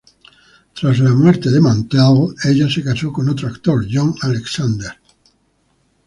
Tras 0.73 0.97
la 0.97 1.11
muerte 1.11 1.51
de 1.51 1.59
Mantell, 1.59 2.33
ella 2.45 2.67
se 2.71 2.83
casó 2.83 3.13
con 3.13 3.29
otro 3.29 3.47
actor, 3.47 3.85
John 3.87 4.15
Alexander. 4.23 4.97